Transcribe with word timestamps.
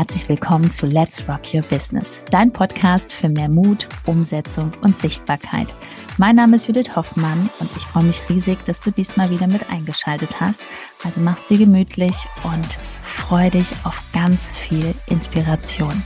herzlich 0.00 0.30
willkommen 0.30 0.70
zu 0.70 0.86
Let's 0.86 1.28
Rock 1.28 1.52
Your 1.52 1.60
Business, 1.60 2.24
dein 2.30 2.54
Podcast 2.54 3.12
für 3.12 3.28
mehr 3.28 3.50
Mut, 3.50 3.86
Umsetzung 4.06 4.72
und 4.80 4.96
Sichtbarkeit. 4.96 5.74
Mein 6.16 6.36
Name 6.36 6.56
ist 6.56 6.66
Judith 6.66 6.96
Hoffmann 6.96 7.50
und 7.58 7.70
ich 7.76 7.82
freue 7.82 8.04
mich 8.04 8.22
riesig, 8.30 8.56
dass 8.64 8.80
du 8.80 8.90
diesmal 8.92 9.28
wieder 9.28 9.46
mit 9.46 9.68
eingeschaltet 9.68 10.40
hast. 10.40 10.62
Also 11.04 11.20
mach's 11.20 11.46
dir 11.48 11.58
gemütlich 11.58 12.14
und 12.44 12.78
freu 13.04 13.50
dich 13.50 13.70
auf 13.84 14.00
ganz 14.14 14.52
viel 14.52 14.94
Inspiration. 15.04 16.02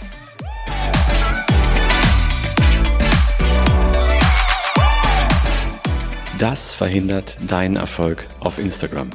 Das 6.39 6.75
verhindert 6.75 7.39
deinen 7.49 7.77
Erfolg 7.77 8.27
auf 8.41 8.59
Instagram. 8.59 9.11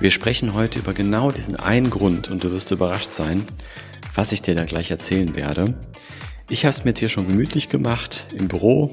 Wir 0.00 0.10
sprechen 0.10 0.54
heute 0.54 0.80
über 0.80 0.92
genau 0.92 1.30
diesen 1.30 1.54
einen 1.56 1.88
Grund 1.88 2.28
und 2.28 2.42
du 2.42 2.50
wirst 2.50 2.72
überrascht 2.72 3.12
sein, 3.12 3.46
was 4.14 4.32
ich 4.32 4.42
dir 4.42 4.54
da 4.54 4.64
gleich 4.64 4.90
erzählen 4.90 5.34
werde. 5.36 5.74
Ich 6.48 6.64
habe 6.64 6.70
es 6.70 6.84
mir 6.84 6.90
jetzt 6.90 7.00
hier 7.00 7.08
schon 7.08 7.26
gemütlich 7.26 7.68
gemacht 7.68 8.28
im 8.36 8.48
Büro. 8.48 8.92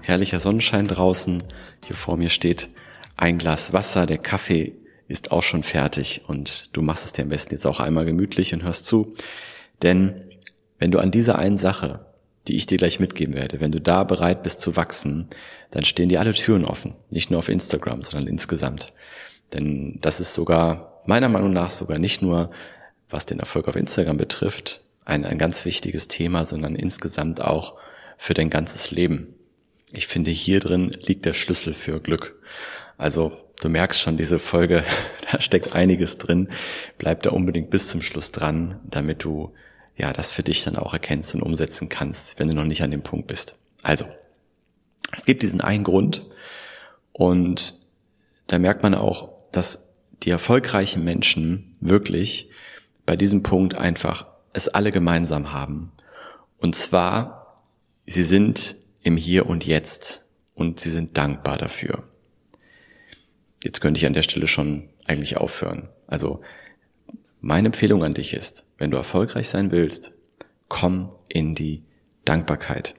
Herrlicher 0.00 0.40
Sonnenschein 0.40 0.88
draußen. 0.88 1.42
Hier 1.84 1.96
vor 1.96 2.16
mir 2.16 2.28
steht 2.28 2.70
ein 3.16 3.38
Glas 3.38 3.72
Wasser. 3.72 4.06
Der 4.06 4.18
Kaffee 4.18 4.74
ist 5.06 5.30
auch 5.30 5.42
schon 5.42 5.62
fertig 5.62 6.22
und 6.26 6.74
du 6.76 6.82
machst 6.82 7.04
es 7.04 7.12
dir 7.12 7.22
am 7.22 7.28
besten 7.28 7.54
jetzt 7.54 7.66
auch 7.66 7.80
einmal 7.80 8.04
gemütlich 8.04 8.52
und 8.54 8.62
hörst 8.64 8.86
zu. 8.86 9.14
Denn 9.82 10.24
wenn 10.78 10.90
du 10.90 10.98
an 10.98 11.10
dieser 11.10 11.38
einen 11.38 11.58
Sache, 11.58 12.06
die 12.48 12.56
ich 12.56 12.66
dir 12.66 12.78
gleich 12.78 12.98
mitgeben 12.98 13.34
werde, 13.34 13.60
wenn 13.60 13.70
du 13.70 13.80
da 13.80 14.02
bereit 14.02 14.42
bist 14.42 14.60
zu 14.60 14.74
wachsen, 14.74 15.28
dann 15.70 15.84
stehen 15.84 16.08
dir 16.08 16.18
alle 16.18 16.32
Türen 16.32 16.64
offen. 16.64 16.94
Nicht 17.10 17.30
nur 17.30 17.38
auf 17.38 17.48
Instagram, 17.48 18.02
sondern 18.02 18.26
insgesamt. 18.26 18.92
Denn 19.52 19.98
das 20.00 20.18
ist 20.18 20.34
sogar, 20.34 21.02
meiner 21.06 21.28
Meinung 21.28 21.52
nach 21.52 21.70
sogar 21.70 21.98
nicht 21.98 22.22
nur, 22.22 22.50
was 23.12 23.26
den 23.26 23.40
Erfolg 23.40 23.68
auf 23.68 23.76
Instagram 23.76 24.16
betrifft, 24.16 24.82
ein, 25.04 25.24
ein 25.24 25.38
ganz 25.38 25.64
wichtiges 25.64 26.08
Thema, 26.08 26.44
sondern 26.44 26.74
insgesamt 26.74 27.40
auch 27.40 27.74
für 28.16 28.34
dein 28.34 28.50
ganzes 28.50 28.90
Leben. 28.90 29.34
Ich 29.92 30.06
finde, 30.06 30.30
hier 30.30 30.60
drin 30.60 30.90
liegt 30.90 31.24
der 31.24 31.34
Schlüssel 31.34 31.74
für 31.74 32.00
Glück. 32.00 32.40
Also 32.96 33.32
du 33.60 33.68
merkst 33.68 34.00
schon, 34.00 34.16
diese 34.16 34.38
Folge, 34.38 34.84
da 35.30 35.40
steckt 35.40 35.74
einiges 35.74 36.18
drin. 36.18 36.48
Bleib 36.98 37.22
da 37.22 37.30
unbedingt 37.30 37.70
bis 37.70 37.88
zum 37.88 38.02
Schluss 38.02 38.32
dran, 38.32 38.80
damit 38.84 39.24
du 39.24 39.52
ja 39.96 40.12
das 40.12 40.30
für 40.30 40.42
dich 40.42 40.64
dann 40.64 40.76
auch 40.76 40.92
erkennst 40.92 41.34
und 41.34 41.42
umsetzen 41.42 41.88
kannst, 41.88 42.38
wenn 42.38 42.48
du 42.48 42.54
noch 42.54 42.64
nicht 42.64 42.82
an 42.82 42.90
dem 42.90 43.02
Punkt 43.02 43.26
bist. 43.26 43.56
Also, 43.82 44.06
es 45.14 45.24
gibt 45.24 45.42
diesen 45.42 45.60
einen 45.60 45.84
Grund 45.84 46.26
und 47.12 47.78
da 48.46 48.58
merkt 48.58 48.82
man 48.82 48.94
auch, 48.94 49.30
dass 49.50 49.84
die 50.22 50.30
erfolgreichen 50.30 51.04
Menschen 51.04 51.76
wirklich 51.80 52.48
bei 53.06 53.16
diesem 53.16 53.42
Punkt 53.42 53.74
einfach 53.76 54.26
es 54.52 54.68
alle 54.68 54.90
gemeinsam 54.90 55.52
haben. 55.52 55.92
Und 56.58 56.74
zwar, 56.74 57.64
sie 58.06 58.24
sind 58.24 58.76
im 59.02 59.16
Hier 59.16 59.46
und 59.46 59.66
Jetzt 59.66 60.24
und 60.54 60.78
sie 60.78 60.90
sind 60.90 61.16
dankbar 61.18 61.58
dafür. 61.58 62.04
Jetzt 63.62 63.80
könnte 63.80 63.98
ich 63.98 64.06
an 64.06 64.14
der 64.14 64.22
Stelle 64.22 64.46
schon 64.46 64.88
eigentlich 65.04 65.36
aufhören. 65.36 65.88
Also 66.06 66.40
meine 67.40 67.66
Empfehlung 67.66 68.04
an 68.04 68.14
dich 68.14 68.34
ist, 68.34 68.64
wenn 68.78 68.90
du 68.90 68.96
erfolgreich 68.96 69.48
sein 69.48 69.72
willst, 69.72 70.14
komm 70.68 71.12
in 71.28 71.54
die 71.54 71.82
Dankbarkeit. 72.24 72.94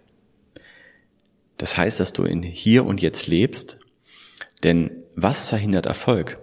Das 1.58 1.78
heißt, 1.78 2.00
dass 2.00 2.14
du 2.14 2.24
in 2.24 2.44
Hier 2.44 2.86
und 2.86 3.02
Jetzt 3.02 3.28
lebst, 3.28 3.80
denn 4.64 5.04
was 5.16 5.48
verhindert 5.48 5.86
Erfolg? 5.86 6.40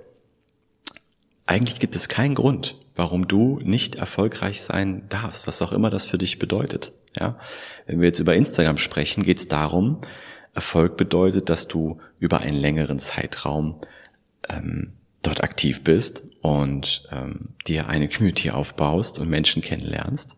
Eigentlich 1.47 1.81
gibt 1.81 1.97
es 1.97 2.09
keinen 2.09 2.35
Grund, 2.35 2.80
warum 2.95 3.29
du 3.29 3.61
nicht 3.63 3.97
erfolgreich 3.97 4.63
sein 4.63 5.05
darfst, 5.09 5.47
was 5.47 5.63
auch 5.63 5.73
immer 5.73 5.91
das 5.91 6.07
für 6.07 6.19
dich 6.19 6.39
bedeutet. 6.39 6.93
Ja, 7.19 7.39
wenn 7.87 8.01
wir 8.01 8.09
jetzt 8.09 8.21
über 8.21 8.35
Instagram 8.35 8.79
sprechen, 8.79 9.25
geht 9.25 9.39
es 9.39 9.49
darum, 9.49 10.01
Erfolg 10.55 10.97
bedeutet, 10.97 11.49
dass 11.49 11.69
du 11.69 11.99
über 12.19 12.41
einen 12.41 12.57
längeren 12.57 12.99
Zeitraum 12.99 13.81
ähm, 14.49 14.93
dort 15.23 15.43
aktiv 15.43 15.83
bist 15.85 16.25
und 16.41 17.09
ähm, 17.13 17.51
dir 17.67 17.89
eine 17.89 18.09
Community 18.09 18.51
aufbaust 18.51 19.19
und 19.19 19.29
Menschen 19.29 19.63
kennenlernst 19.63 20.37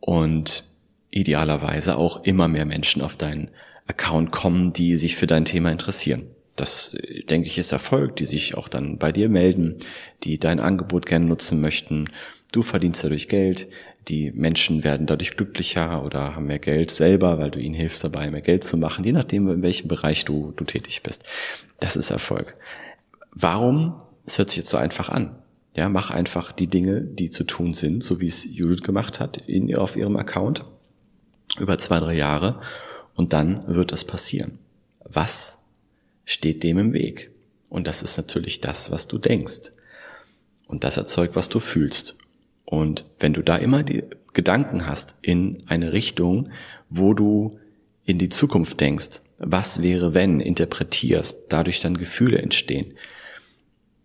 und 0.00 0.68
idealerweise 1.10 1.96
auch 1.96 2.24
immer 2.24 2.48
mehr 2.48 2.66
Menschen 2.66 3.02
auf 3.02 3.16
deinen 3.16 3.50
Account 3.86 4.32
kommen, 4.32 4.72
die 4.72 4.96
sich 4.96 5.16
für 5.16 5.26
dein 5.26 5.44
Thema 5.44 5.70
interessieren. 5.70 6.26
Das, 6.56 6.94
denke 7.30 7.46
ich, 7.46 7.56
ist 7.58 7.72
Erfolg, 7.72 8.16
die 8.16 8.26
sich 8.26 8.56
auch 8.56 8.68
dann 8.68 8.98
bei 8.98 9.10
dir 9.10 9.28
melden, 9.28 9.76
die 10.22 10.38
dein 10.38 10.60
Angebot 10.60 11.06
gerne 11.06 11.24
nutzen 11.24 11.60
möchten. 11.60 12.10
Du 12.52 12.62
verdienst 12.62 13.02
dadurch 13.02 13.28
Geld, 13.28 13.68
die 14.08 14.32
Menschen 14.32 14.84
werden 14.84 15.06
dadurch 15.06 15.36
glücklicher 15.36 16.04
oder 16.04 16.34
haben 16.34 16.46
mehr 16.46 16.58
Geld 16.58 16.90
selber, 16.90 17.38
weil 17.38 17.50
du 17.50 17.60
ihnen 17.60 17.74
hilfst 17.74 18.02
dabei, 18.02 18.30
mehr 18.30 18.40
Geld 18.40 18.64
zu 18.64 18.76
machen, 18.76 19.04
je 19.04 19.12
nachdem, 19.12 19.48
in 19.48 19.62
welchem 19.62 19.88
Bereich 19.88 20.24
du, 20.24 20.52
du 20.56 20.64
tätig 20.64 21.02
bist. 21.02 21.24
Das 21.80 21.96
ist 21.96 22.10
Erfolg. 22.10 22.56
Warum? 23.32 23.94
Es 24.26 24.38
hört 24.38 24.50
sich 24.50 24.58
jetzt 24.58 24.70
so 24.70 24.76
einfach 24.76 25.08
an. 25.08 25.36
Ja, 25.74 25.88
mach 25.88 26.10
einfach 26.10 26.52
die 26.52 26.68
Dinge, 26.68 27.00
die 27.00 27.30
zu 27.30 27.44
tun 27.44 27.74
sind, 27.74 28.04
so 28.04 28.20
wie 28.20 28.26
es 28.26 28.44
Judith 28.44 28.82
gemacht 28.82 29.20
hat 29.20 29.38
in, 29.46 29.74
auf 29.74 29.96
ihrem 29.96 30.16
Account 30.16 30.64
über 31.58 31.78
zwei, 31.78 31.98
drei 31.98 32.14
Jahre 32.14 32.60
und 33.14 33.32
dann 33.32 33.66
wird 33.66 33.92
das 33.92 34.04
passieren. 34.04 34.58
Was 35.04 35.61
steht 36.24 36.62
dem 36.62 36.78
im 36.78 36.92
Weg. 36.92 37.30
Und 37.68 37.86
das 37.86 38.02
ist 38.02 38.16
natürlich 38.16 38.60
das, 38.60 38.90
was 38.90 39.08
du 39.08 39.18
denkst. 39.18 39.72
Und 40.66 40.84
das 40.84 40.96
erzeugt, 40.96 41.36
was 41.36 41.48
du 41.48 41.58
fühlst. 41.58 42.16
Und 42.64 43.04
wenn 43.18 43.32
du 43.32 43.42
da 43.42 43.56
immer 43.56 43.82
die 43.82 44.04
Gedanken 44.32 44.86
hast 44.86 45.16
in 45.22 45.62
eine 45.66 45.92
Richtung, 45.92 46.50
wo 46.88 47.14
du 47.14 47.58
in 48.04 48.18
die 48.18 48.28
Zukunft 48.28 48.80
denkst, 48.80 49.20
was 49.38 49.82
wäre 49.82 50.14
wenn, 50.14 50.40
interpretierst, 50.40 51.46
dadurch 51.48 51.80
dann 51.80 51.96
Gefühle 51.96 52.38
entstehen, 52.38 52.94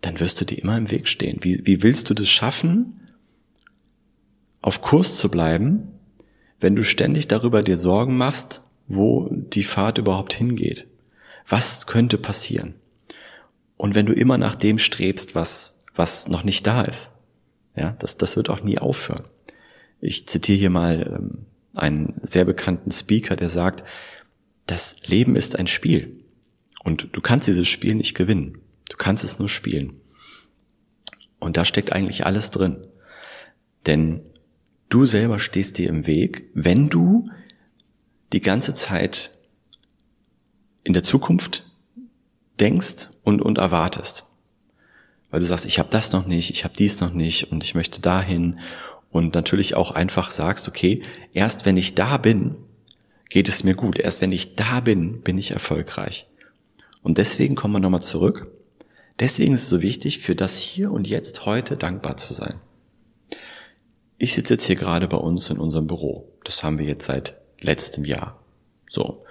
dann 0.01 0.19
wirst 0.19 0.39
du 0.41 0.45
dir 0.45 0.59
immer 0.59 0.77
im 0.77 0.91
Weg 0.91 1.07
stehen. 1.07 1.39
Wie, 1.41 1.65
wie 1.65 1.83
willst 1.83 2.09
du 2.09 2.13
das 2.13 2.29
schaffen, 2.29 3.07
auf 4.61 4.81
Kurs 4.81 5.17
zu 5.17 5.29
bleiben, 5.29 5.89
wenn 6.59 6.75
du 6.75 6.83
ständig 6.83 7.27
darüber 7.27 7.63
dir 7.63 7.77
Sorgen 7.77 8.17
machst, 8.17 8.63
wo 8.87 9.29
die 9.31 9.63
Fahrt 9.63 9.97
überhaupt 9.97 10.33
hingeht? 10.33 10.87
Was 11.47 11.87
könnte 11.87 12.17
passieren? 12.17 12.75
Und 13.77 13.95
wenn 13.95 14.05
du 14.05 14.13
immer 14.13 14.37
nach 14.37 14.55
dem 14.55 14.79
strebst, 14.79 15.35
was, 15.35 15.83
was 15.95 16.27
noch 16.27 16.43
nicht 16.43 16.67
da 16.67 16.81
ist, 16.81 17.11
ja, 17.75 17.95
das, 17.99 18.17
das 18.17 18.35
wird 18.35 18.49
auch 18.49 18.63
nie 18.63 18.79
aufhören. 18.79 19.25
Ich 20.01 20.27
zitiere 20.27 20.57
hier 20.57 20.69
mal 20.69 21.13
ähm, 21.15 21.45
einen 21.75 22.19
sehr 22.23 22.43
bekannten 22.43 22.91
Speaker, 22.91 23.35
der 23.35 23.49
sagt, 23.49 23.83
das 24.65 24.95
Leben 25.07 25.35
ist 25.35 25.57
ein 25.57 25.67
Spiel. 25.67 26.23
Und 26.83 27.09
du 27.13 27.21
kannst 27.21 27.47
dieses 27.47 27.67
Spiel 27.67 27.95
nicht 27.95 28.15
gewinnen. 28.15 28.59
Du 28.89 28.97
kannst 28.97 29.23
es 29.23 29.39
nur 29.39 29.49
spielen. 29.49 29.99
Und 31.39 31.57
da 31.57 31.65
steckt 31.65 31.93
eigentlich 31.93 32.25
alles 32.25 32.51
drin. 32.51 32.87
Denn 33.85 34.21
du 34.89 35.05
selber 35.05 35.39
stehst 35.39 35.77
dir 35.77 35.89
im 35.89 36.07
Weg, 36.07 36.49
wenn 36.53 36.89
du 36.89 37.29
die 38.33 38.41
ganze 38.41 38.73
Zeit 38.73 39.36
in 40.87 40.93
der 40.93 41.03
Zukunft 41.03 41.65
denkst 42.61 43.09
und, 43.25 43.41
und 43.41 43.57
erwartest. 43.57 44.25
Weil 45.29 45.41
du 45.41 45.45
sagst, 45.45 45.65
ich 45.65 45.79
habe 45.79 45.89
das 45.89 46.13
noch 46.13 46.25
nicht, 46.25 46.49
ich 46.49 46.63
habe 46.63 46.73
dies 46.77 47.01
noch 47.01 47.11
nicht 47.11 47.51
und 47.51 47.61
ich 47.61 47.75
möchte 47.75 47.99
dahin. 47.99 48.59
Und 49.11 49.35
natürlich 49.35 49.75
auch 49.75 49.91
einfach 49.91 50.31
sagst, 50.31 50.69
okay, 50.69 51.03
erst 51.33 51.65
wenn 51.65 51.75
ich 51.75 51.93
da 51.93 52.15
bin, 52.15 52.55
geht 53.27 53.49
es 53.49 53.65
mir 53.65 53.75
gut. 53.75 53.99
Erst 53.99 54.21
wenn 54.21 54.31
ich 54.31 54.55
da 54.55 54.79
bin, 54.79 55.21
bin 55.23 55.37
ich 55.37 55.51
erfolgreich. 55.51 56.25
Und 57.03 57.17
deswegen 57.17 57.55
kommen 57.55 57.73
wir 57.73 57.79
nochmal 57.81 58.01
zurück. 58.01 58.49
Deswegen 59.19 59.55
ist 59.55 59.63
es 59.63 59.69
so 59.69 59.81
wichtig, 59.81 60.19
für 60.19 60.35
das 60.35 60.57
hier 60.57 60.93
und 60.93 61.05
jetzt 61.05 61.45
heute 61.45 61.75
dankbar 61.75 62.15
zu 62.15 62.33
sein. 62.33 62.61
Ich 64.17 64.33
sitze 64.33 64.53
jetzt 64.53 64.63
hier 64.63 64.77
gerade 64.77 65.09
bei 65.09 65.17
uns 65.17 65.49
in 65.49 65.57
unserem 65.57 65.87
Büro. 65.87 66.31
Das 66.45 66.63
haben 66.63 66.79
wir 66.79 66.85
jetzt 66.85 67.07
seit 67.07 67.35
letztem 67.59 68.05
Jahr. 68.05 68.39
So. 68.89 69.25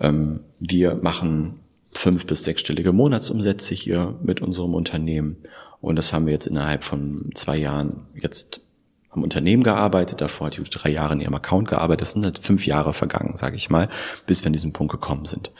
Ähm, 0.00 0.40
wir 0.58 0.94
machen 0.96 1.60
fünf 1.92 2.26
bis 2.26 2.44
sechsstellige 2.44 2.92
Monatsumsätze 2.92 3.74
hier 3.74 4.18
mit 4.22 4.40
unserem 4.40 4.74
Unternehmen. 4.74 5.36
Und 5.80 5.96
das 5.96 6.12
haben 6.12 6.26
wir 6.26 6.32
jetzt 6.32 6.46
innerhalb 6.46 6.82
von 6.82 7.30
zwei 7.34 7.56
Jahren 7.56 8.06
jetzt 8.14 8.62
am 9.10 9.22
Unternehmen 9.22 9.62
gearbeitet. 9.62 10.20
Davor 10.20 10.48
hat 10.48 10.56
Judith 10.56 10.70
drei 10.70 10.90
Jahre 10.90 11.14
in 11.14 11.20
ihrem 11.20 11.34
Account 11.34 11.68
gearbeitet. 11.68 12.02
Das 12.02 12.12
sind 12.12 12.24
halt 12.24 12.38
fünf 12.38 12.66
Jahre 12.66 12.92
vergangen, 12.92 13.36
sage 13.36 13.56
ich 13.56 13.70
mal, 13.70 13.88
bis 14.26 14.42
wir 14.42 14.46
an 14.46 14.52
diesen 14.52 14.72
Punkt 14.72 14.92
gekommen 14.92 15.24
sind. 15.24 15.52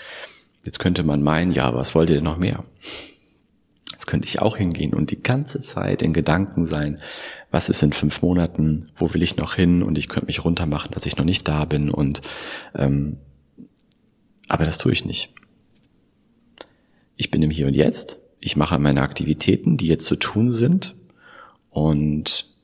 Jetzt 0.64 0.78
könnte 0.78 1.04
man 1.04 1.22
meinen, 1.22 1.52
ja, 1.52 1.74
was 1.74 1.94
wollt 1.94 2.10
ihr 2.10 2.16
denn 2.16 2.24
noch 2.24 2.38
mehr? 2.38 2.64
Jetzt 3.92 4.06
könnte 4.06 4.26
ich 4.26 4.40
auch 4.40 4.56
hingehen 4.56 4.92
und 4.92 5.10
die 5.10 5.22
ganze 5.22 5.60
Zeit 5.60 6.02
in 6.02 6.12
Gedanken 6.12 6.64
sein, 6.64 7.00
was 7.50 7.68
ist 7.68 7.82
in 7.82 7.92
fünf 7.92 8.22
Monaten, 8.22 8.90
wo 8.96 9.14
will 9.14 9.22
ich 9.22 9.36
noch 9.36 9.54
hin 9.54 9.82
und 9.82 9.98
ich 9.98 10.08
könnte 10.08 10.26
mich 10.26 10.44
runtermachen, 10.44 10.90
dass 10.90 11.06
ich 11.06 11.16
noch 11.16 11.24
nicht 11.24 11.46
da 11.46 11.64
bin 11.64 11.90
und 11.90 12.22
ähm, 12.74 13.18
aber 14.48 14.64
das 14.64 14.78
tue 14.78 14.92
ich 14.92 15.04
nicht. 15.04 15.32
Ich 17.16 17.30
bin 17.30 17.42
im 17.42 17.50
Hier 17.50 17.66
und 17.66 17.74
Jetzt. 17.74 18.18
Ich 18.40 18.56
mache 18.56 18.78
meine 18.78 19.02
Aktivitäten, 19.02 19.76
die 19.76 19.86
jetzt 19.86 20.06
zu 20.06 20.16
tun 20.16 20.52
sind. 20.52 20.94
Und 21.70 22.54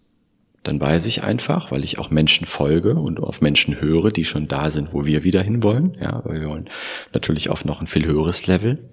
Dann 0.62 0.80
weiß 0.80 1.06
ich 1.06 1.22
einfach, 1.22 1.70
weil 1.70 1.84
ich 1.84 1.98
auch 1.98 2.10
Menschen 2.10 2.46
folge 2.46 2.94
und 2.96 3.18
auf 3.18 3.40
Menschen 3.40 3.80
höre, 3.80 4.10
die 4.10 4.26
schon 4.26 4.46
da 4.46 4.68
sind, 4.68 4.92
wo 4.92 5.06
wir 5.06 5.24
wieder 5.24 5.42
hinwollen. 5.42 5.96
Ja, 6.00 6.22
weil 6.24 6.40
wir 6.40 6.48
wollen 6.48 6.68
natürlich 7.14 7.48
auf 7.48 7.64
noch 7.64 7.80
ein 7.80 7.86
viel 7.86 8.04
höheres 8.04 8.46
Level. 8.46 8.90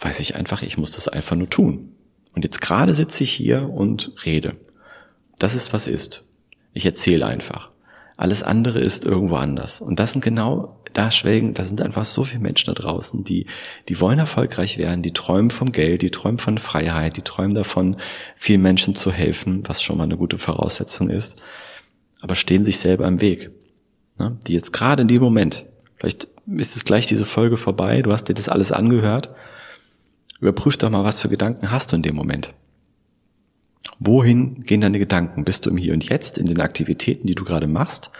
Weiß 0.00 0.18
ich 0.20 0.34
einfach, 0.34 0.62
ich 0.62 0.76
muss 0.76 0.92
das 0.92 1.06
einfach 1.08 1.36
nur 1.36 1.48
tun. 1.48 1.92
Und 2.34 2.42
jetzt 2.44 2.60
gerade 2.60 2.94
sitze 2.94 3.24
ich 3.24 3.30
hier 3.30 3.68
und 3.70 4.12
rede. 4.24 4.56
Das 5.38 5.54
ist, 5.54 5.72
was 5.72 5.86
ist. 5.86 6.24
Ich 6.72 6.84
erzähle 6.84 7.26
einfach. 7.26 7.70
Alles 8.16 8.42
andere 8.42 8.80
ist 8.80 9.04
irgendwo 9.04 9.36
anders. 9.36 9.80
Und 9.80 10.00
das 10.00 10.12
sind 10.12 10.24
genau, 10.24 10.77
da 10.92 11.10
schwelgen, 11.10 11.54
da 11.54 11.64
sind 11.64 11.82
einfach 11.82 12.04
so 12.04 12.24
viele 12.24 12.40
Menschen 12.40 12.72
da 12.72 12.80
draußen, 12.80 13.24
die, 13.24 13.46
die 13.88 14.00
wollen 14.00 14.18
erfolgreich 14.18 14.78
werden, 14.78 15.02
die 15.02 15.12
träumen 15.12 15.50
vom 15.50 15.72
Geld, 15.72 16.02
die 16.02 16.10
träumen 16.10 16.38
von 16.38 16.58
Freiheit, 16.58 17.16
die 17.16 17.22
träumen 17.22 17.54
davon, 17.54 17.96
vielen 18.36 18.62
Menschen 18.62 18.94
zu 18.94 19.12
helfen, 19.12 19.62
was 19.66 19.82
schon 19.82 19.98
mal 19.98 20.04
eine 20.04 20.16
gute 20.16 20.38
Voraussetzung 20.38 21.10
ist, 21.10 21.40
aber 22.20 22.34
stehen 22.34 22.64
sich 22.64 22.78
selber 22.78 23.06
im 23.06 23.20
Weg. 23.20 23.50
Ne? 24.18 24.38
Die 24.46 24.54
jetzt 24.54 24.72
gerade 24.72 25.02
in 25.02 25.08
dem 25.08 25.22
Moment, 25.22 25.64
vielleicht 25.96 26.28
ist 26.46 26.76
es 26.76 26.84
gleich 26.84 27.06
diese 27.06 27.24
Folge 27.24 27.56
vorbei, 27.56 28.02
du 28.02 28.12
hast 28.12 28.24
dir 28.24 28.34
das 28.34 28.48
alles 28.48 28.72
angehört, 28.72 29.30
überprüf 30.40 30.76
doch 30.76 30.90
mal, 30.90 31.04
was 31.04 31.20
für 31.20 31.28
Gedanken 31.28 31.70
hast 31.70 31.92
du 31.92 31.96
in 31.96 32.02
dem 32.02 32.14
Moment. 32.14 32.54
Wohin 34.00 34.60
gehen 34.60 34.80
deine 34.80 34.98
Gedanken? 34.98 35.44
Bist 35.44 35.66
du 35.66 35.70
im 35.70 35.76
Hier 35.76 35.92
und 35.92 36.08
Jetzt, 36.08 36.38
in 36.38 36.46
den 36.46 36.60
Aktivitäten, 36.60 37.26
die 37.26 37.34
du 37.34 37.44
gerade 37.44 37.66
machst? 37.66 38.10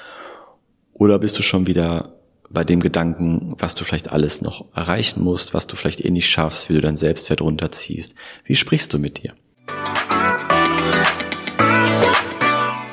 Oder 0.93 1.21
bist 1.21 1.39
du 1.39 1.43
schon 1.43 1.67
wieder 1.69 2.18
bei 2.51 2.65
dem 2.65 2.81
Gedanken, 2.81 3.55
was 3.59 3.75
du 3.75 3.85
vielleicht 3.85 4.11
alles 4.11 4.43
noch 4.43 4.65
erreichen 4.75 5.23
musst, 5.23 5.55
was 5.55 5.67
du 5.67 5.77
vielleicht 5.77 6.05
eh 6.05 6.11
nicht 6.11 6.29
schaffst, 6.29 6.69
wie 6.69 6.75
du 6.75 6.81
dein 6.81 6.97
Selbstwert 6.97 7.41
runterziehst? 7.41 8.15
Wie 8.45 8.57
sprichst 8.57 8.93
du 8.93 8.99
mit 8.99 9.23
dir? 9.23 9.35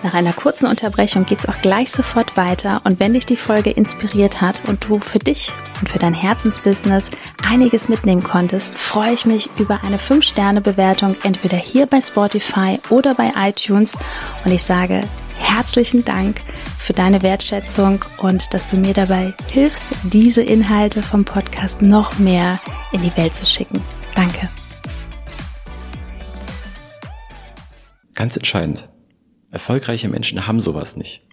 Nach 0.03 0.13
einer 0.13 0.33
kurzen 0.33 0.67
Unterbrechung 0.67 1.25
geht's 1.25 1.47
auch 1.47 1.59
gleich 1.61 1.89
sofort 1.89 2.37
weiter 2.37 2.79
und 2.83 2.99
wenn 2.99 3.15
dich 3.15 3.25
die 3.25 3.35
Folge 3.35 3.71
inspiriert 3.71 4.39
hat 4.39 4.61
und 4.69 4.87
du 4.87 4.99
für 4.99 5.17
dich 5.17 5.51
und 5.79 5.89
für 5.89 5.97
dein 5.97 6.13
Herzensbusiness 6.13 7.09
einiges 7.49 7.89
mitnehmen 7.89 8.21
konntest, 8.21 8.77
freue 8.77 9.13
ich 9.13 9.25
mich 9.25 9.49
über 9.57 9.83
eine 9.83 9.97
5-Sterne-Bewertung 9.97 11.15
entweder 11.23 11.57
hier 11.57 11.87
bei 11.87 12.01
Spotify 12.01 12.79
oder 12.91 13.15
bei 13.15 13.31
iTunes 13.35 13.97
und 14.45 14.51
ich 14.51 14.61
sage 14.61 15.01
herzlichen 15.47 16.03
Dank 16.03 16.41
für 16.79 16.93
deine 16.93 17.21
Wertschätzung 17.21 18.03
und 18.17 18.53
dass 18.53 18.67
du 18.67 18.77
mir 18.77 18.93
dabei 18.93 19.33
hilfst, 19.51 19.87
diese 20.03 20.41
Inhalte 20.41 21.01
vom 21.01 21.23
Podcast 21.23 21.81
noch 21.81 22.17
mehr 22.17 22.59
in 22.91 22.99
die 22.99 23.15
Welt 23.15 23.35
zu 23.35 23.45
schicken. 23.45 23.81
Danke. 24.15 24.49
Ganz 28.15 28.35
entscheidend. 28.35 28.89
Erfolgreiche 29.51 30.09
Menschen 30.09 30.47
haben 30.47 30.59
sowas 30.59 30.97
nicht. 30.97 31.27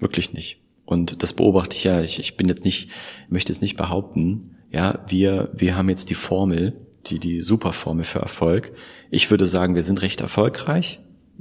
Wirklich 0.00 0.32
nicht. 0.32 0.62
Und 0.84 1.22
das 1.22 1.32
beobachte 1.32 1.76
ich 1.76 1.84
ja, 1.84 2.00
ich, 2.00 2.18
ich 2.18 2.36
bin 2.36 2.48
jetzt 2.48 2.64
nicht, 2.64 2.90
möchte 3.28 3.52
jetzt 3.52 3.62
nicht 3.62 3.76
behaupten, 3.76 4.56
ja, 4.70 5.04
wir, 5.08 5.50
wir 5.52 5.76
haben 5.76 5.88
jetzt 5.88 6.10
die 6.10 6.14
Formel, 6.14 6.86
die, 7.06 7.18
die 7.18 7.40
Superformel 7.40 8.04
für 8.04 8.20
Erfolg. 8.20 8.72
Ich 9.10 9.30
würde 9.30 9.46
sagen, 9.46 9.74
wir 9.74 9.82
sind 9.82 10.02
recht 10.02 10.20
erfolgreich. 10.20 11.00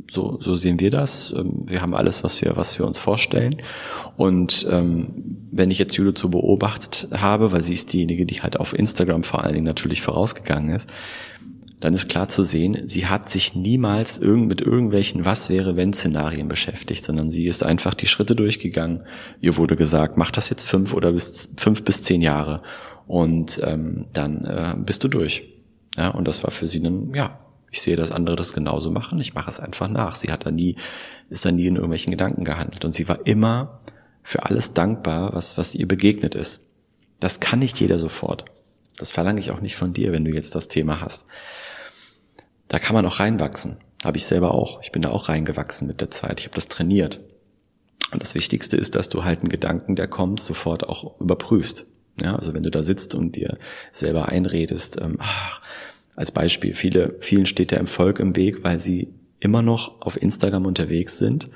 So, 0.10 0.40
so 0.42 0.56
sehen 0.56 0.80
wir 0.80 0.92
das. 0.92 1.34
Ähm, 1.36 1.64
wir 1.66 1.82
haben 1.82 1.94
alles, 1.94 2.24
was 2.24 2.42
wir, 2.42 2.56
was 2.56 2.78
wir 2.78 2.86
uns 2.86 3.00
vorstellen. 3.00 3.62
Und 4.18 4.68
ähm, 4.70 5.48
wenn 5.52 5.72
ich 5.72 5.80
jetzt 5.80 5.96
Jule 5.96 6.14
so 6.16 6.30
beobachtet 6.30 7.08
habe, 7.14 7.52
weil 7.52 7.64
sie 7.64 7.74
ist 7.74 7.94
diejenige, 7.94 8.26
die 8.26 8.42
halt 8.42 8.60
auf 8.60 8.78
Instagram 8.78 9.24
vor 9.24 9.44
allen 9.44 9.54
Dingen 9.54 9.66
natürlich 9.66 10.02
vorausgegangen 10.02 10.76
ist, 10.76 10.90
dann 11.80 11.94
ist 11.94 12.10
klar 12.10 12.28
zu 12.28 12.44
sehen, 12.44 12.78
sie 12.88 13.08
hat 13.08 13.30
sich 13.30 13.56
niemals 13.56 14.18
irgend 14.18 14.50
mit 14.50 14.62
irgendwelchen 14.62 15.24
Was 15.26 15.50
wäre 15.50 15.78
wenn 15.78 15.94
Szenarien 15.94 16.50
beschäftigt, 16.50 17.04
sondern 17.04 17.32
sie 17.32 17.46
ist 17.46 17.64
einfach 17.64 17.94
die 17.94 18.08
Schritte 18.08 18.36
durchgegangen. 18.36 19.04
Ihr 19.40 19.56
wurde 19.56 19.78
gesagt, 19.78 20.18
mach 20.18 20.32
das 20.32 20.50
jetzt 20.50 20.64
fünf 20.64 20.94
oder 20.94 21.14
bis 21.14 21.50
fünf 21.58 21.84
bis 21.84 22.04
zehn 22.04 22.22
Jahre 22.22 22.62
und 23.08 23.62
ähm, 23.64 24.08
dann 24.14 24.46
äh, 24.46 24.76
bist 24.78 25.04
du 25.04 25.08
durch. 25.08 25.54
Ja, 25.96 26.10
und 26.10 26.28
das 26.28 26.44
war 26.44 26.52
für 26.52 26.68
sie 26.68 26.82
dann, 26.82 27.14
ja, 27.14 27.40
ich 27.72 27.82
sehe, 27.82 27.96
dass 27.96 28.12
andere 28.12 28.36
das 28.36 28.54
genauso 28.54 28.92
machen, 28.92 29.20
ich 29.20 29.34
mache 29.34 29.50
es 29.50 29.60
einfach 29.60 29.88
nach. 29.88 30.16
Sie 30.16 30.32
hat 30.32 30.46
da 30.46 30.52
nie, 30.52 30.76
ist 31.30 31.46
da 31.46 31.52
nie 31.52 31.68
in 31.68 31.76
irgendwelchen 31.76 32.12
Gedanken 32.12 32.44
gehandelt 32.44 32.86
und 32.86 32.94
sie 32.94 33.08
war 33.08 33.26
immer 33.26 33.80
für 34.24 34.44
alles 34.44 34.74
dankbar, 34.74 35.34
was, 35.34 35.58
was 35.58 35.76
ihr 35.76 35.88
begegnet 35.88 36.36
ist. 36.36 36.62
Das 37.20 37.40
kann 37.40 37.60
nicht 37.60 37.80
jeder 37.80 38.00
sofort. 38.00 38.46
Das 38.98 39.12
verlange 39.12 39.40
ich 39.40 39.52
auch 39.52 39.62
nicht 39.62 39.76
von 39.76 39.94
dir, 39.94 40.12
wenn 40.12 40.26
du 40.26 40.32
jetzt 40.32 40.56
das 40.56 40.68
Thema 40.68 41.02
hast 41.02 41.26
da 42.70 42.80
kann 42.80 42.96
man 42.96 43.06
auch 43.06 43.20
reinwachsen. 43.20 43.78
Habe 44.06 44.18
ich 44.18 44.26
selber 44.26 44.54
auch. 44.54 44.82
Ich 44.82 44.94
bin 44.94 45.02
da 45.02 45.10
auch 45.10 45.28
reingewachsen 45.28 45.88
mit 45.88 46.00
der 46.00 46.10
Zeit. 46.10 46.40
Ich 46.40 46.46
habe 46.46 46.56
das 46.56 46.70
trainiert. 46.70 47.20
Und 48.14 48.24
das 48.24 48.34
Wichtigste 48.34 48.78
ist, 48.78 48.96
dass 48.96 49.10
du 49.10 49.26
halt 49.26 49.40
einen 49.40 49.50
Gedanken, 49.50 49.98
der 49.98 50.08
kommt, 50.08 50.40
sofort 50.40 50.88
auch 50.88 51.20
überprüfst. 51.20 51.86
Ja, 52.22 52.36
also 52.36 52.54
wenn 52.54 52.64
du 52.64 52.72
da 52.72 52.82
sitzt 52.82 53.14
und 53.14 53.36
dir 53.36 53.58
selber 53.92 54.30
einredest, 54.30 55.00
ähm, 55.02 55.18
ach, 55.20 55.62
als 56.20 56.32
Beispiel, 56.32 56.74
viele, 56.74 57.16
vielen 57.22 57.46
steht 57.46 57.72
der 57.72 57.78
Erfolg 57.78 58.20
im 58.20 58.36
Weg, 58.36 58.66
weil 58.66 58.78
sie 58.78 59.08
immer 59.40 59.62
noch 59.62 60.02
auf 60.02 60.22
Instagram 60.22 60.66
unterwegs 60.66 61.18
sind 61.18 61.50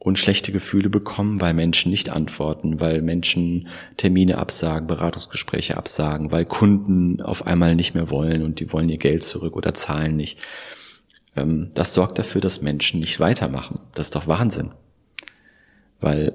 und 0.00 0.18
schlechte 0.18 0.50
Gefühle 0.50 0.90
bekommen, 0.90 1.40
weil 1.40 1.54
Menschen 1.54 1.92
nicht 1.92 2.10
antworten, 2.10 2.80
weil 2.80 3.00
Menschen 3.00 3.68
Termine 3.96 4.38
absagen, 4.38 4.88
Beratungsgespräche 4.88 5.76
absagen, 5.76 6.32
weil 6.32 6.44
Kunden 6.44 7.22
auf 7.22 7.46
einmal 7.46 7.76
nicht 7.76 7.94
mehr 7.94 8.10
wollen 8.10 8.42
und 8.42 8.58
die 8.58 8.72
wollen 8.72 8.88
ihr 8.88 8.98
Geld 8.98 9.22
zurück 9.22 9.54
oder 9.54 9.72
zahlen 9.72 10.16
nicht. 10.16 10.40
Ähm, 11.36 11.70
das 11.74 11.94
sorgt 11.94 12.18
dafür, 12.18 12.40
dass 12.40 12.60
Menschen 12.60 12.98
nicht 12.98 13.20
weitermachen. 13.20 13.78
Das 13.94 14.06
ist 14.06 14.16
doch 14.16 14.26
Wahnsinn. 14.26 14.72
Weil 16.00 16.34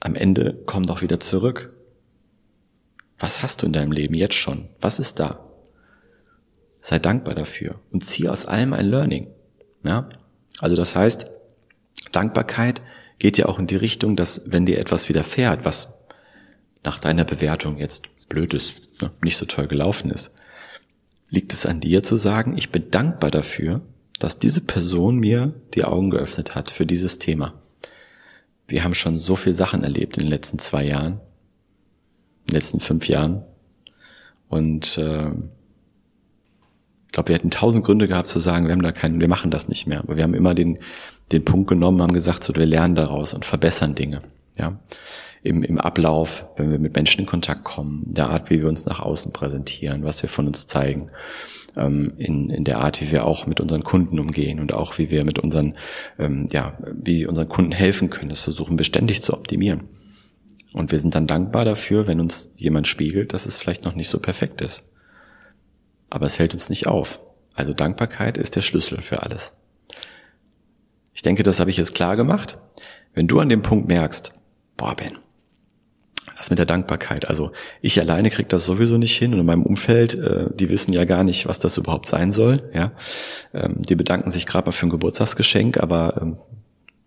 am 0.00 0.16
Ende 0.16 0.52
kommen 0.66 0.86
doch 0.86 1.00
wieder 1.00 1.20
zurück. 1.20 1.72
Was 3.20 3.44
hast 3.44 3.62
du 3.62 3.66
in 3.66 3.72
deinem 3.72 3.92
Leben 3.92 4.14
jetzt 4.14 4.34
schon? 4.34 4.68
Was 4.80 4.98
ist 4.98 5.20
da? 5.20 5.53
Sei 6.84 6.98
dankbar 6.98 7.34
dafür 7.34 7.80
und 7.92 8.04
zieh 8.04 8.28
aus 8.28 8.44
allem 8.44 8.74
ein 8.74 8.84
Learning. 8.84 9.28
Ja? 9.84 10.10
Also 10.58 10.76
das 10.76 10.94
heißt, 10.94 11.30
Dankbarkeit 12.12 12.82
geht 13.18 13.38
ja 13.38 13.46
auch 13.46 13.58
in 13.58 13.66
die 13.66 13.76
Richtung, 13.76 14.16
dass 14.16 14.42
wenn 14.44 14.66
dir 14.66 14.78
etwas 14.78 15.08
widerfährt, 15.08 15.64
was 15.64 15.94
nach 16.82 16.98
deiner 16.98 17.24
Bewertung 17.24 17.78
jetzt 17.78 18.10
blöd 18.28 18.52
ist, 18.52 18.74
ne, 19.00 19.10
nicht 19.22 19.38
so 19.38 19.46
toll 19.46 19.66
gelaufen 19.66 20.10
ist, 20.10 20.34
liegt 21.30 21.54
es 21.54 21.64
an 21.64 21.80
dir 21.80 22.02
zu 22.02 22.16
sagen, 22.16 22.58
ich 22.58 22.68
bin 22.68 22.90
dankbar 22.90 23.30
dafür, 23.30 23.80
dass 24.18 24.38
diese 24.38 24.60
Person 24.60 25.16
mir 25.16 25.54
die 25.72 25.84
Augen 25.84 26.10
geöffnet 26.10 26.54
hat 26.54 26.70
für 26.70 26.84
dieses 26.84 27.18
Thema. 27.18 27.54
Wir 28.68 28.84
haben 28.84 28.94
schon 28.94 29.16
so 29.18 29.36
viel 29.36 29.54
Sachen 29.54 29.84
erlebt 29.84 30.18
in 30.18 30.24
den 30.24 30.30
letzten 30.30 30.58
zwei 30.58 30.84
Jahren, 30.84 31.14
in 32.42 32.48
den 32.48 32.56
letzten 32.56 32.80
fünf 32.80 33.08
Jahren. 33.08 33.42
Und 34.50 34.98
äh, 34.98 35.30
glaube, 37.14 37.28
wir 37.28 37.36
hätten 37.36 37.50
tausend 37.50 37.84
Gründe 37.84 38.08
gehabt 38.08 38.28
zu 38.28 38.38
sagen, 38.38 38.66
wir 38.66 38.72
haben 38.72 38.82
da 38.82 38.92
keinen, 38.92 39.20
wir 39.20 39.28
machen 39.28 39.50
das 39.50 39.68
nicht 39.68 39.86
mehr. 39.86 40.00
Aber 40.00 40.16
wir 40.16 40.22
haben 40.22 40.34
immer 40.34 40.54
den, 40.54 40.78
den 41.32 41.44
Punkt 41.44 41.68
genommen, 41.68 42.02
haben 42.02 42.12
gesagt, 42.12 42.44
so, 42.44 42.54
wir 42.54 42.66
lernen 42.66 42.94
daraus 42.94 43.32
und 43.34 43.44
verbessern 43.44 43.94
Dinge. 43.94 44.22
Ja, 44.56 44.78
im, 45.42 45.62
im 45.62 45.78
Ablauf, 45.78 46.46
wenn 46.56 46.70
wir 46.70 46.78
mit 46.78 46.94
Menschen 46.94 47.20
in 47.20 47.26
Kontakt 47.26 47.64
kommen, 47.64 48.02
der 48.06 48.30
Art, 48.30 48.50
wie 48.50 48.60
wir 48.60 48.68
uns 48.68 48.86
nach 48.86 49.00
außen 49.00 49.32
präsentieren, 49.32 50.04
was 50.04 50.22
wir 50.22 50.28
von 50.28 50.46
uns 50.46 50.66
zeigen, 50.66 51.10
ähm, 51.76 52.14
in, 52.16 52.50
in 52.50 52.64
der 52.64 52.78
Art, 52.78 53.00
wie 53.02 53.10
wir 53.10 53.26
auch 53.26 53.46
mit 53.46 53.60
unseren 53.60 53.82
Kunden 53.82 54.18
umgehen 54.18 54.60
und 54.60 54.72
auch 54.72 54.96
wie 54.98 55.10
wir 55.10 55.24
mit 55.24 55.38
unseren, 55.38 55.74
ähm, 56.18 56.48
ja, 56.50 56.78
wie 56.92 57.26
unseren 57.26 57.48
Kunden 57.48 57.72
helfen 57.72 58.10
können. 58.10 58.30
Das 58.30 58.40
versuchen 58.40 58.78
wir 58.78 58.84
ständig 58.84 59.22
zu 59.22 59.34
optimieren. 59.34 59.82
Und 60.72 60.92
wir 60.92 60.98
sind 60.98 61.14
dann 61.14 61.26
dankbar 61.26 61.64
dafür, 61.64 62.06
wenn 62.06 62.20
uns 62.20 62.52
jemand 62.56 62.88
spiegelt, 62.88 63.32
dass 63.32 63.46
es 63.46 63.58
vielleicht 63.58 63.84
noch 63.84 63.94
nicht 63.94 64.08
so 64.08 64.18
perfekt 64.18 64.60
ist. 64.60 64.93
Aber 66.14 66.26
es 66.26 66.38
hält 66.38 66.54
uns 66.54 66.70
nicht 66.70 66.86
auf. 66.86 67.18
Also 67.54 67.72
Dankbarkeit 67.72 68.38
ist 68.38 68.54
der 68.54 68.60
Schlüssel 68.60 69.02
für 69.02 69.24
alles. 69.24 69.52
Ich 71.12 71.22
denke, 71.22 71.42
das 71.42 71.58
habe 71.58 71.70
ich 71.70 71.76
jetzt 71.76 71.92
klar 71.92 72.14
gemacht. 72.14 72.56
Wenn 73.14 73.26
du 73.26 73.40
an 73.40 73.48
dem 73.48 73.62
Punkt 73.62 73.88
merkst, 73.88 74.32
boah, 74.76 74.94
Ben, 74.94 75.18
das 76.36 76.50
mit 76.50 76.60
der 76.60 76.66
Dankbarkeit, 76.66 77.28
also 77.28 77.50
ich 77.80 77.98
alleine 77.98 78.30
krieg 78.30 78.48
das 78.48 78.64
sowieso 78.64 78.96
nicht 78.96 79.16
hin 79.16 79.34
und 79.34 79.40
in 79.40 79.46
meinem 79.46 79.64
Umfeld, 79.64 80.14
äh, 80.14 80.46
die 80.54 80.68
wissen 80.68 80.92
ja 80.92 81.04
gar 81.04 81.24
nicht, 81.24 81.48
was 81.48 81.58
das 81.58 81.78
überhaupt 81.78 82.06
sein 82.06 82.30
soll. 82.30 82.70
Ja, 82.72 82.92
ähm, 83.52 83.82
Die 83.82 83.96
bedanken 83.96 84.30
sich 84.30 84.46
gerade 84.46 84.66
mal 84.66 84.72
für 84.72 84.86
ein 84.86 84.90
Geburtstagsgeschenk, 84.90 85.82
aber 85.82 86.22
ähm, 86.22 86.36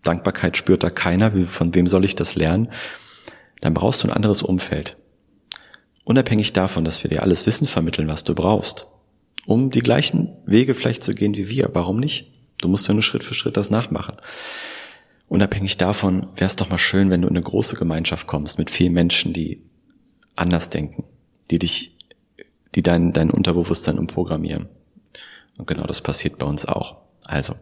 Dankbarkeit 0.02 0.58
spürt 0.58 0.82
da 0.82 0.90
keiner. 0.90 1.34
Wie, 1.34 1.46
von 1.46 1.74
wem 1.74 1.86
soll 1.86 2.04
ich 2.04 2.14
das 2.14 2.34
lernen? 2.34 2.70
Dann 3.62 3.72
brauchst 3.72 4.04
du 4.04 4.08
ein 4.08 4.12
anderes 4.14 4.42
Umfeld. 4.42 4.98
Unabhängig 6.04 6.52
davon, 6.52 6.84
dass 6.84 7.02
wir 7.02 7.08
dir 7.08 7.22
alles 7.22 7.46
Wissen 7.46 7.66
vermitteln, 7.66 8.06
was 8.06 8.24
du 8.24 8.34
brauchst, 8.34 8.86
um 9.48 9.70
die 9.70 9.80
gleichen 9.80 10.36
Wege 10.44 10.74
vielleicht 10.74 11.02
zu 11.02 11.14
gehen 11.14 11.34
wie 11.34 11.48
wir. 11.48 11.70
Warum 11.72 11.98
nicht? 11.98 12.30
Du 12.60 12.68
musst 12.68 12.86
ja 12.86 12.92
nur 12.92 13.02
Schritt 13.02 13.24
für 13.24 13.32
Schritt 13.32 13.56
das 13.56 13.70
nachmachen. 13.70 14.16
Unabhängig 15.26 15.78
davon 15.78 16.28
wäre 16.36 16.48
es 16.48 16.56
doch 16.56 16.68
mal 16.68 16.76
schön, 16.76 17.08
wenn 17.08 17.22
du 17.22 17.28
in 17.28 17.34
eine 17.34 17.42
große 17.42 17.74
Gemeinschaft 17.76 18.26
kommst 18.26 18.58
mit 18.58 18.68
vielen 18.68 18.92
Menschen, 18.92 19.32
die 19.32 19.62
anders 20.36 20.68
denken, 20.68 21.04
die 21.50 21.58
dich, 21.58 21.96
die 22.74 22.82
dein, 22.82 23.14
dein 23.14 23.30
Unterbewusstsein 23.30 23.98
umprogrammieren. 23.98 24.68
Und 25.56 25.66
genau 25.66 25.86
das 25.86 26.02
passiert 26.02 26.36
bei 26.36 26.46
uns 26.46 26.66
auch. 26.66 26.98
Also, 27.24 27.54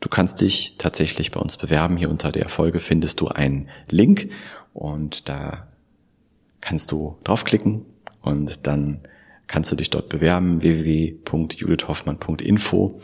du 0.00 0.10
kannst 0.10 0.42
dich 0.42 0.74
tatsächlich 0.76 1.30
bei 1.30 1.40
uns 1.40 1.56
bewerben. 1.56 1.96
Hier 1.96 2.10
unter 2.10 2.30
der 2.30 2.50
Folge 2.50 2.78
findest 2.78 3.20
du 3.20 3.28
einen 3.28 3.70
Link 3.90 4.28
und 4.74 5.30
da 5.30 5.66
kannst 6.60 6.92
du 6.92 7.16
draufklicken 7.24 7.86
und 8.20 8.66
dann 8.66 9.00
kannst 9.46 9.70
du 9.72 9.76
dich 9.76 9.90
dort 9.90 10.08
bewerben, 10.08 10.62
www.judithhoffmann.info 10.62 12.98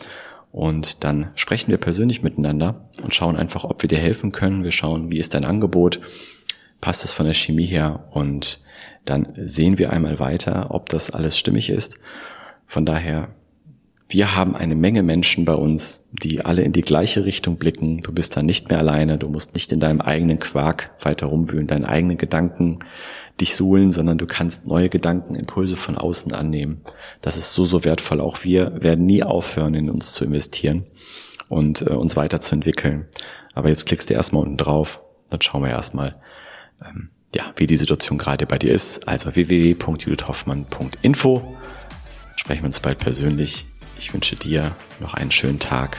und 0.51 1.03
dann 1.03 1.31
sprechen 1.35 1.71
wir 1.71 1.77
persönlich 1.77 2.21
miteinander 2.21 2.89
und 3.01 3.15
schauen 3.15 3.35
einfach, 3.35 3.63
ob 3.63 3.81
wir 3.81 3.87
dir 3.87 3.97
helfen 3.97 4.31
können. 4.31 4.63
Wir 4.63 4.71
schauen, 4.71 5.09
wie 5.09 5.17
ist 5.17 5.33
dein 5.33 5.45
Angebot, 5.45 5.99
passt 6.79 7.03
es 7.03 7.11
von 7.11 7.25
der 7.25 7.33
Chemie 7.33 7.65
her 7.65 8.07
und 8.11 8.61
dann 9.05 9.33
sehen 9.35 9.79
wir 9.79 9.91
einmal 9.91 10.19
weiter, 10.19 10.67
ob 10.71 10.89
das 10.89 11.11
alles 11.11 11.37
stimmig 11.37 11.69
ist. 11.69 11.99
Von 12.67 12.85
daher, 12.85 13.29
wir 14.13 14.35
haben 14.35 14.55
eine 14.55 14.75
Menge 14.75 15.01
Menschen 15.01 15.43
bei 15.43 15.55
uns, 15.55 16.05
die 16.11 16.45
alle 16.45 16.61
in 16.61 16.71
die 16.71 16.83
gleiche 16.83 17.25
Richtung 17.25 17.57
blicken. 17.57 17.97
Du 17.97 18.13
bist 18.13 18.37
da 18.37 18.43
nicht 18.43 18.69
mehr 18.69 18.77
alleine, 18.77 19.17
du 19.17 19.27
musst 19.27 19.55
nicht 19.55 19.71
in 19.71 19.79
deinem 19.79 20.01
eigenen 20.01 20.37
Quark 20.37 20.91
weiter 21.01 21.25
rumwühlen, 21.27 21.65
deinen 21.65 21.85
eigenen 21.85 22.17
Gedanken 22.17 22.77
dich 23.41 23.55
suhlen, 23.55 23.89
sondern 23.89 24.19
du 24.19 24.27
kannst 24.27 24.67
neue 24.67 24.89
Gedanken, 24.89 25.33
Impulse 25.33 25.75
von 25.75 25.97
außen 25.97 26.31
annehmen. 26.33 26.81
Das 27.21 27.37
ist 27.37 27.53
so, 27.53 27.65
so 27.65 27.83
wertvoll. 27.83 28.21
Auch 28.21 28.43
wir 28.43 28.83
werden 28.83 29.07
nie 29.07 29.23
aufhören, 29.23 29.73
in 29.73 29.89
uns 29.89 30.13
zu 30.13 30.25
investieren 30.25 30.85
und 31.49 31.81
äh, 31.81 31.93
uns 31.93 32.15
weiterzuentwickeln. 32.15 33.07
Aber 33.55 33.69
jetzt 33.69 33.87
klickst 33.87 34.11
du 34.11 34.13
erstmal 34.13 34.43
unten 34.43 34.57
drauf, 34.57 35.01
dann 35.31 35.41
schauen 35.41 35.63
wir 35.63 35.71
erstmal, 35.71 36.17
ähm, 36.85 37.09
ja, 37.35 37.51
wie 37.55 37.65
die 37.65 37.77
Situation 37.77 38.19
gerade 38.19 38.45
bei 38.45 38.59
dir 38.59 38.73
ist. 38.73 39.07
Also 39.07 39.35
www.judithhoffmann.info. 39.35 41.55
Sprechen 42.35 42.61
wir 42.61 42.67
uns 42.67 42.79
bald 42.79 42.99
persönlich. 42.99 43.65
Ich 43.97 44.13
wünsche 44.13 44.35
dir 44.35 44.75
noch 44.99 45.13
einen 45.13 45.31
schönen 45.31 45.59
Tag 45.59 45.97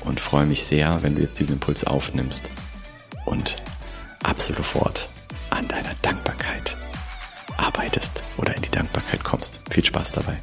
und 0.00 0.20
freue 0.20 0.46
mich 0.46 0.64
sehr, 0.64 1.02
wenn 1.02 1.14
du 1.14 1.20
jetzt 1.20 1.38
diesen 1.38 1.54
Impuls 1.54 1.84
aufnimmst 1.84 2.50
und 3.24 3.56
ab 4.22 4.40
sofort 4.40 5.08
an 5.50 5.68
deiner 5.68 5.94
Dankbarkeit 6.02 6.76
arbeitest 7.56 8.24
oder 8.36 8.54
in 8.54 8.62
die 8.62 8.70
Dankbarkeit 8.70 9.24
kommst. 9.24 9.60
Viel 9.70 9.84
Spaß 9.84 10.12
dabei. 10.12 10.42